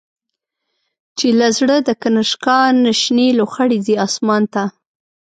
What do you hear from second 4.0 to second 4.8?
آسمان ته